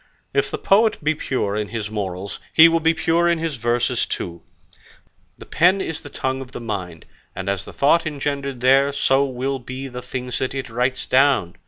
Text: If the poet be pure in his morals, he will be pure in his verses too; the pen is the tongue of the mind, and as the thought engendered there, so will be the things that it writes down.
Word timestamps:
If 0.33 0.49
the 0.49 0.57
poet 0.57 0.97
be 1.03 1.13
pure 1.13 1.55
in 1.55 1.67
his 1.67 1.91
morals, 1.91 2.39
he 2.51 2.67
will 2.67 2.79
be 2.79 2.95
pure 2.95 3.29
in 3.29 3.37
his 3.37 3.57
verses 3.57 4.07
too; 4.07 4.41
the 5.37 5.45
pen 5.45 5.79
is 5.79 6.01
the 6.01 6.09
tongue 6.09 6.41
of 6.41 6.53
the 6.53 6.59
mind, 6.59 7.05
and 7.35 7.47
as 7.47 7.65
the 7.65 7.71
thought 7.73 8.07
engendered 8.07 8.61
there, 8.61 8.91
so 8.93 9.23
will 9.27 9.59
be 9.59 9.87
the 9.87 10.01
things 10.01 10.39
that 10.39 10.55
it 10.55 10.71
writes 10.71 11.05
down. 11.05 11.55